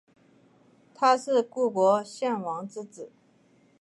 [0.95, 3.11] 他是故国壤王之子。